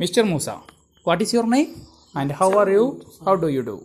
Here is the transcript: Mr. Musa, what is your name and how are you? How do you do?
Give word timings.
Mr. 0.00 0.26
Musa, 0.26 0.60
what 1.04 1.22
is 1.22 1.32
your 1.32 1.46
name 1.46 1.74
and 2.16 2.32
how 2.32 2.58
are 2.58 2.68
you? 2.70 3.00
How 3.24 3.36
do 3.36 3.48
you 3.48 3.62
do? 3.62 3.84